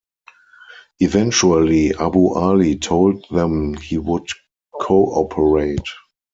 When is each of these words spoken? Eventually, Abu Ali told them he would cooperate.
Eventually, 0.99 1.93
Abu 1.93 2.33
Ali 2.33 2.77
told 2.79 3.23
them 3.29 3.75
he 3.75 3.99
would 3.99 4.25
cooperate. 4.73 5.85